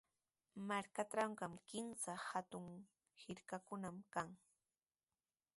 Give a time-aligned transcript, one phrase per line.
[0.69, 2.67] Markaatrawqa kimsa hatun
[3.23, 4.29] hirkakunami kan.